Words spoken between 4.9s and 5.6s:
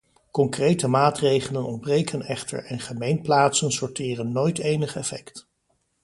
effect.